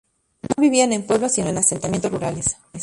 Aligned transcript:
No 0.41 0.59
vivían 0.59 0.93
en 0.93 1.05
pueblos, 1.05 1.33
sino 1.33 1.49
en 1.49 1.59
asentamientos 1.59 2.11
rurales. 2.11 2.57